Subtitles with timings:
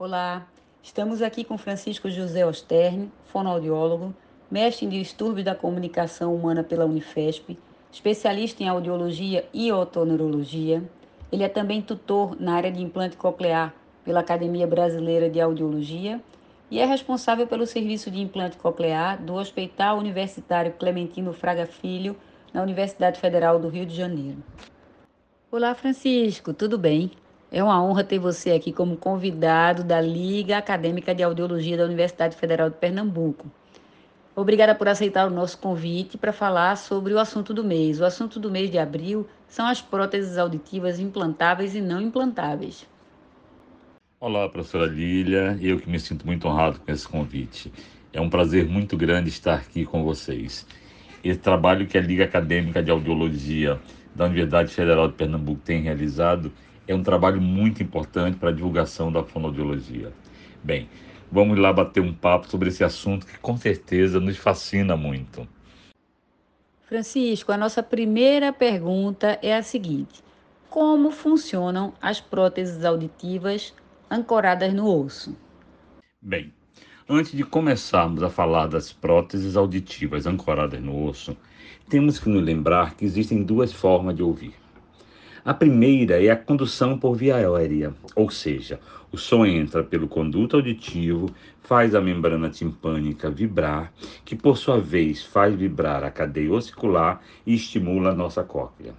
[0.00, 0.46] Olá,
[0.80, 4.14] estamos aqui com Francisco José Osterne, fonoaudiólogo,
[4.48, 7.58] mestre em distúrbios da comunicação humana pela Unifesp,
[7.90, 10.88] especialista em audiologia e otoneurologia.
[11.32, 13.74] Ele é também tutor na área de implante coclear
[14.04, 16.20] pela Academia Brasileira de Audiologia
[16.70, 22.14] e é responsável pelo serviço de implante coclear do Hospital Universitário Clementino Fraga Filho,
[22.54, 24.38] na Universidade Federal do Rio de Janeiro.
[25.50, 27.10] Olá, Francisco, tudo bem?
[27.50, 32.36] É uma honra ter você aqui como convidado da Liga Acadêmica de Audiologia da Universidade
[32.36, 33.50] Federal de Pernambuco.
[34.36, 38.00] Obrigada por aceitar o nosso convite para falar sobre o assunto do mês.
[38.00, 42.86] O assunto do mês de abril são as próteses auditivas implantáveis e não implantáveis.
[44.20, 45.58] Olá, professora Lília.
[45.58, 47.72] Eu que me sinto muito honrado com esse convite.
[48.12, 50.66] É um prazer muito grande estar aqui com vocês.
[51.24, 53.80] Esse trabalho que a Liga Acadêmica de Audiologia
[54.14, 56.52] da Universidade Federal de Pernambuco tem realizado
[56.88, 60.10] é um trabalho muito importante para a divulgação da fonoaudiologia.
[60.64, 60.88] Bem,
[61.30, 65.46] vamos lá bater um papo sobre esse assunto que com certeza nos fascina muito.
[66.86, 70.24] Francisco, a nossa primeira pergunta é a seguinte:
[70.70, 73.74] como funcionam as próteses auditivas
[74.10, 75.36] ancoradas no osso?
[76.22, 76.54] Bem,
[77.06, 81.36] antes de começarmos a falar das próteses auditivas ancoradas no osso,
[81.90, 84.54] temos que nos lembrar que existem duas formas de ouvir.
[85.48, 88.78] A primeira é a condução por via aérea, ou seja,
[89.10, 91.30] o som entra pelo conduto auditivo,
[91.62, 93.90] faz a membrana timpânica vibrar,
[94.26, 98.92] que por sua vez faz vibrar a cadeia ossicular e estimula a nossa cóclea.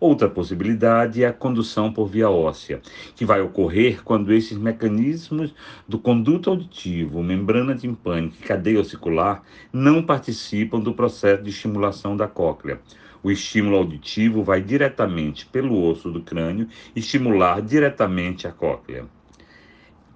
[0.00, 2.82] Outra possibilidade é a condução por via óssea,
[3.14, 5.54] que vai ocorrer quando esses mecanismos
[5.86, 12.26] do conduto auditivo, membrana timpânica e cadeia ossicular não participam do processo de estimulação da
[12.26, 12.80] cóclea
[13.22, 19.06] o estímulo auditivo vai diretamente pelo osso do crânio estimular diretamente a cóclea.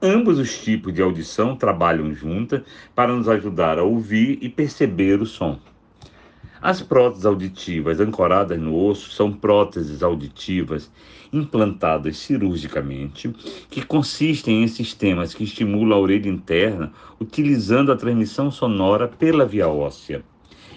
[0.03, 2.63] Ambos os tipos de audição trabalham juntas
[2.95, 5.59] para nos ajudar a ouvir e perceber o som.
[6.61, 10.91] As próteses auditivas ancoradas no osso são próteses auditivas
[11.33, 13.29] implantadas cirurgicamente,
[13.71, 19.69] que consistem em sistemas que estimulam a orelha interna utilizando a transmissão sonora pela via
[19.69, 20.25] óssea.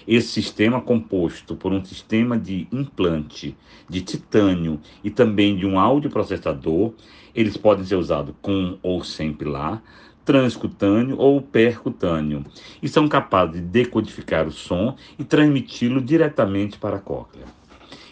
[0.09, 3.55] Esse sistema, composto por um sistema de implante
[3.87, 6.93] de titânio e também de um audioprocessador,
[7.35, 9.83] eles podem ser usados com ou sem pilar,
[10.25, 12.43] transcutâneo ou percutâneo,
[12.81, 17.45] e são capazes de decodificar o som e transmiti-lo diretamente para a cóclea.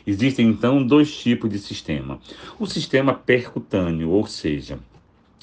[0.06, 2.20] Existem então dois tipos de sistema:
[2.60, 4.78] o sistema percutâneo, ou seja,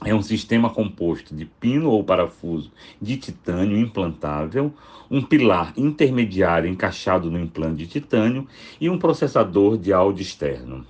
[0.03, 4.72] é um sistema composto de pino ou parafuso de titânio implantável,
[5.10, 8.47] um pilar intermediário encaixado no implante de titânio
[8.81, 10.84] e um processador de áudio externo.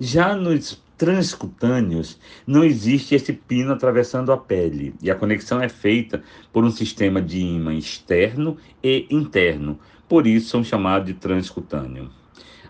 [0.00, 6.22] Já nos transcutâneos, não existe esse pino atravessando a pele e a conexão é feita
[6.52, 9.78] por um sistema de ímã externo e interno,
[10.08, 12.10] por isso são chamados de transcutâneo.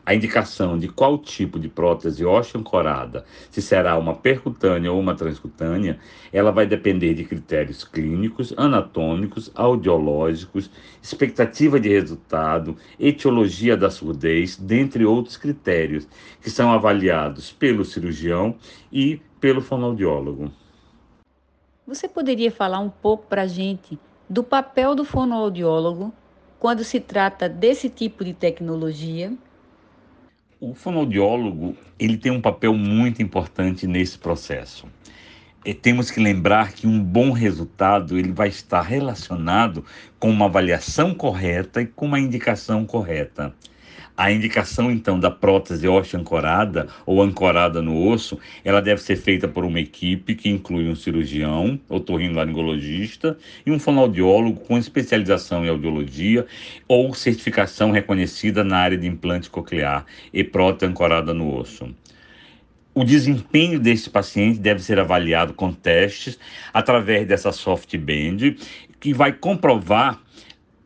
[0.06, 5.98] A indicação de qual tipo de prótese ósseo-ancorada, se será uma percutânea ou uma transcutânea,
[6.32, 10.70] ela vai depender de critérios clínicos, anatômicos, audiológicos,
[11.02, 16.06] expectativa de resultado, etiologia da surdez, dentre outros critérios,
[16.40, 18.54] que são avaliados pelo cirurgião
[18.92, 20.52] e pelo fonoaudiólogo.
[21.84, 23.98] Você poderia falar um pouco para a gente
[24.30, 26.12] do papel do fonoaudiólogo
[26.60, 29.36] quando se trata desse tipo de tecnologia?
[30.58, 34.86] O fonoaudiólogo ele tem um papel muito importante nesse processo.
[35.62, 39.84] E temos que lembrar que um bom resultado ele vai estar relacionado
[40.18, 43.54] com uma avaliação correta e com uma indicação correta.
[44.16, 49.46] A indicação, então, da prótese óssea ancorada ou ancorada no osso, ela deve ser feita
[49.46, 56.46] por uma equipe que inclui um cirurgião, otorrinolaringologista e um fonoaudiólogo com especialização em audiologia
[56.88, 61.86] ou certificação reconhecida na área de implante coclear e prótese ancorada no osso.
[62.94, 66.38] O desempenho desse paciente deve ser avaliado com testes
[66.72, 68.56] através dessa soft band,
[68.98, 70.18] que vai comprovar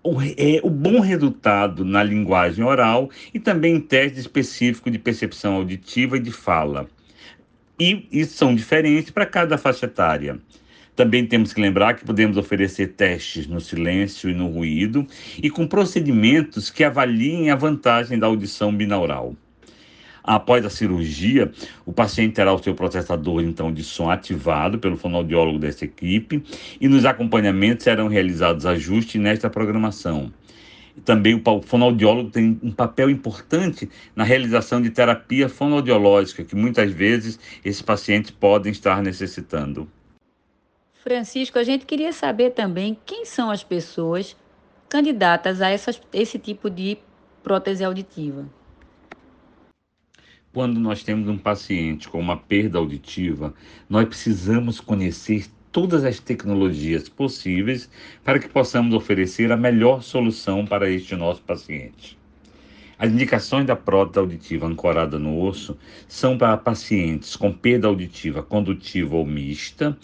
[0.02, 5.56] o, é, o bom resultado na linguagem oral e também em teste específico de percepção
[5.56, 6.88] auditiva e de fala.
[7.78, 10.38] E, e são diferentes para cada faixa etária.
[10.96, 15.06] Também temos que lembrar que podemos oferecer testes no silêncio e no ruído
[15.42, 19.34] e com procedimentos que avaliem a vantagem da audição binaural.
[20.22, 21.50] Após a cirurgia,
[21.86, 26.42] o paciente terá o seu processador então de som ativado pelo fonoaudiólogo dessa equipe
[26.80, 30.32] e nos acompanhamentos serão realizados ajustes nesta programação.
[31.04, 37.38] Também o fonoaudiólogo tem um papel importante na realização de terapia fonoaudiológica, que muitas vezes
[37.64, 39.88] esses pacientes podem estar necessitando.
[40.92, 44.36] Francisco, a gente queria saber também quem são as pessoas
[44.88, 46.98] candidatas a essas, esse tipo de
[47.42, 48.46] prótese auditiva.
[50.52, 53.54] Quando nós temos um paciente com uma perda auditiva,
[53.88, 57.88] nós precisamos conhecer todas as tecnologias possíveis
[58.24, 62.18] para que possamos oferecer a melhor solução para este nosso paciente.
[62.98, 69.14] As indicações da prótese auditiva ancorada no osso são para pacientes com perda auditiva condutiva
[69.14, 69.96] ou mista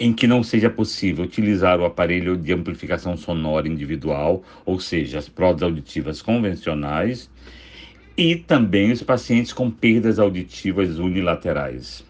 [0.00, 5.28] em que não seja possível utilizar o aparelho de amplificação sonora individual, ou seja, as
[5.28, 7.30] próteses auditivas convencionais,
[8.16, 12.04] e também os pacientes com perdas auditivas unilaterais.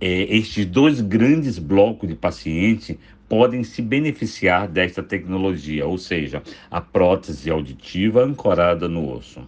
[0.00, 2.96] É, estes dois grandes blocos de pacientes
[3.28, 9.46] podem se beneficiar desta tecnologia, ou seja, a prótese auditiva ancorada no osso.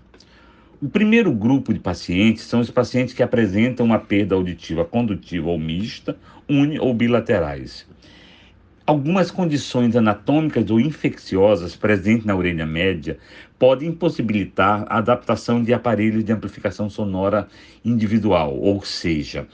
[0.81, 5.59] O primeiro grupo de pacientes são os pacientes que apresentam uma perda auditiva condutiva ou
[5.59, 6.17] mista,
[6.49, 7.87] uni ou bilaterais.
[8.93, 13.17] Algumas condições anatômicas ou infecciosas presentes na orelha média
[13.59, 17.49] podem impossibilitar a adaptação de aparelhos de amplificação sonora
[17.83, 19.49] individual, ou seja,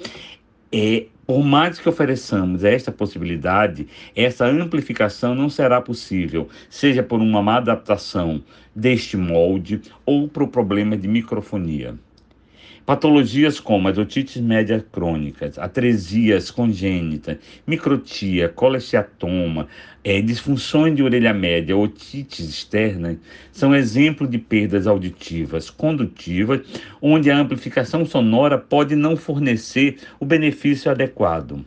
[0.72, 3.86] é, por mais que ofereçamos esta possibilidade,
[4.16, 8.42] essa amplificação não será possível, seja por uma má adaptação
[8.74, 11.94] deste molde ou por problema de microfonia.
[12.88, 17.36] Patologias como as otites médias crônicas, atresias congênitas,
[17.66, 19.68] microtia, colesteatoma,
[20.02, 23.18] é, disfunções de orelha média, otites externas,
[23.52, 26.62] são exemplos de perdas auditivas condutivas,
[27.02, 31.62] onde a amplificação sonora pode não fornecer o benefício adequado.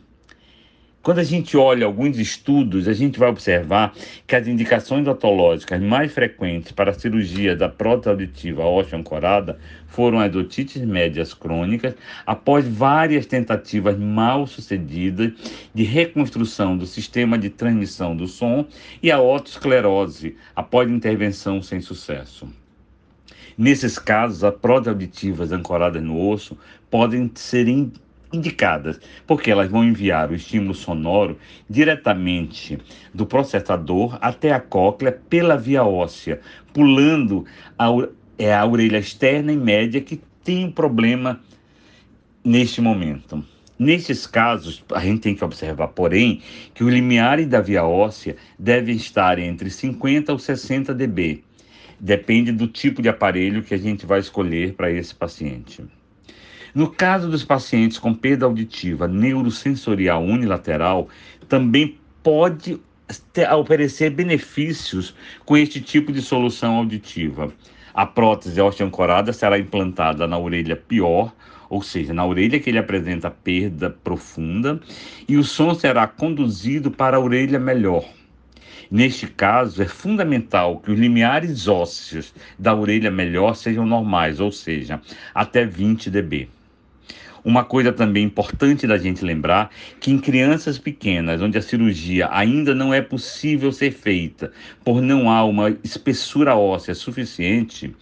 [1.02, 3.92] Quando a gente olha alguns estudos, a gente vai observar
[4.24, 9.58] que as indicações otológicas mais frequentes para a cirurgia da prótese auditiva óssea ancorada
[9.88, 15.32] foram as otites médias crônicas, após várias tentativas mal sucedidas
[15.74, 18.64] de reconstrução do sistema de transmissão do som
[19.02, 22.48] e a otosclerose, após intervenção sem sucesso.
[23.58, 26.56] Nesses casos, as próteses auditivas ancoradas no osso
[26.88, 27.66] podem ser
[28.32, 31.38] indicadas, porque elas vão enviar o estímulo sonoro
[31.68, 32.78] diretamente
[33.12, 36.40] do processador até a cóclea pela via óssea,
[36.72, 37.44] pulando
[37.78, 37.88] a,
[38.38, 41.40] é a orelha externa e média que tem problema
[42.44, 43.44] neste momento.
[43.78, 46.40] Nesses casos, a gente tem que observar, porém,
[46.72, 51.42] que o limiar da via óssea deve estar entre 50 ou 60 dB.
[51.98, 55.84] Depende do tipo de aparelho que a gente vai escolher para esse paciente.
[56.74, 61.06] No caso dos pacientes com perda auditiva neurosensorial unilateral,
[61.46, 62.80] também pode
[63.54, 65.14] oferecer benefícios
[65.44, 67.52] com este tipo de solução auditiva.
[67.92, 71.34] A prótese osteoancorada será implantada na orelha pior,
[71.68, 74.80] ou seja, na orelha que ele apresenta perda profunda,
[75.28, 78.02] e o som será conduzido para a orelha melhor.
[78.90, 85.02] Neste caso, é fundamental que os limiares ósseos da orelha melhor sejam normais, ou seja,
[85.34, 86.48] até 20 dB.
[87.44, 92.72] Uma coisa também importante da gente lembrar que em crianças pequenas, onde a cirurgia ainda
[92.72, 94.52] não é possível ser feita,
[94.84, 97.92] por não há uma espessura óssea suficiente,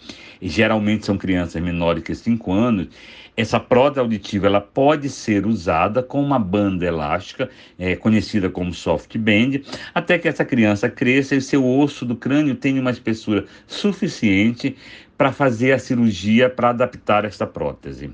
[0.42, 2.88] e geralmente são crianças menores que 5 anos,
[3.34, 7.48] essa prótese auditiva ela pode ser usada com uma banda elástica,
[7.78, 9.62] é, conhecida como soft band,
[9.94, 14.76] até que essa criança cresça e seu osso do crânio tenha uma espessura suficiente
[15.16, 18.10] para fazer a cirurgia para adaptar esta prótese.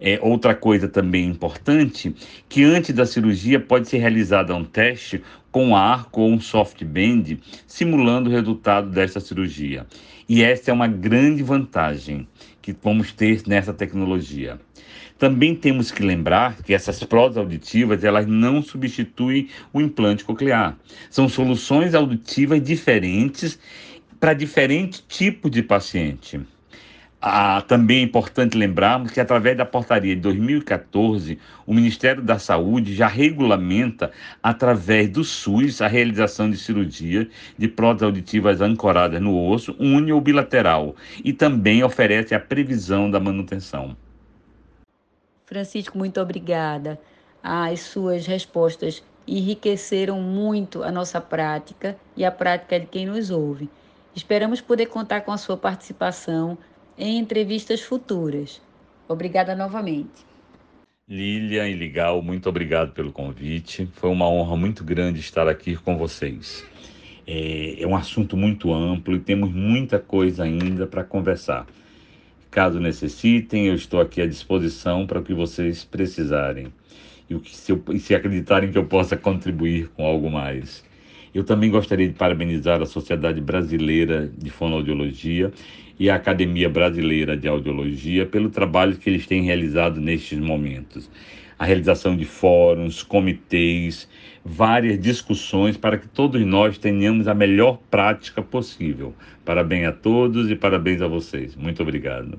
[0.00, 2.14] É, outra coisa também importante,
[2.48, 7.36] que antes da cirurgia pode ser realizado um teste com arco ou um soft band,
[7.66, 9.86] simulando o resultado desta cirurgia.
[10.26, 12.26] E essa é uma grande vantagem
[12.62, 14.58] que vamos ter nessa tecnologia.
[15.18, 20.78] Também temos que lembrar que essas próteses auditivas elas não substituem o implante coclear.
[21.10, 23.58] São soluções auditivas diferentes
[24.18, 26.40] para diferentes tipos de paciente.
[27.22, 32.94] Ah, também é importante lembrarmos que, através da portaria de 2014, o Ministério da Saúde
[32.94, 34.10] já regulamenta,
[34.42, 40.20] através do SUS, a realização de cirurgia de próteses auditivas ancoradas no osso, uni ou
[40.20, 43.94] bilateral, e também oferece a previsão da manutenção.
[45.44, 46.98] Francisco, muito obrigada.
[47.42, 53.68] As suas respostas enriqueceram muito a nossa prática e a prática de quem nos ouve.
[54.14, 56.56] Esperamos poder contar com a sua participação
[56.98, 58.60] em entrevistas futuras.
[59.08, 60.24] Obrigada novamente.
[61.08, 63.88] Lilian e Ligal, muito obrigado pelo convite.
[63.94, 66.64] Foi uma honra muito grande estar aqui com vocês.
[67.26, 71.66] É, é um assunto muito amplo e temos muita coisa ainda para conversar.
[72.50, 76.72] Caso necessitem, eu estou aqui à disposição para o que vocês precisarem.
[77.28, 80.84] e, o que, se, acreditarem que eu possa contribuir com algo mais.
[81.32, 85.52] Eu também gostaria de parabenizar a Sociedade Brasileira de Fonoaudiologia
[85.98, 91.08] e a Academia Brasileira de Audiologia pelo trabalho que eles têm realizado nestes momentos.
[91.56, 94.08] A realização de fóruns, comitês,
[94.44, 99.14] várias discussões para que todos nós tenhamos a melhor prática possível.
[99.44, 101.54] Parabéns a todos e parabéns a vocês.
[101.54, 102.38] Muito obrigado.